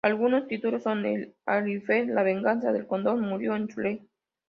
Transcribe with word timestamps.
Algunos 0.03 0.47
títulos 0.47 0.81
son: 0.81 1.05
"El 1.05 1.35
alfiler", 1.45 2.07
"La 2.07 2.23
venganza 2.23 2.71
del 2.73 2.87
cóndor", 2.87 3.17
"¡Murió 3.19 3.55
en 3.55 3.69
su 3.69 3.81
ley! 3.81 4.09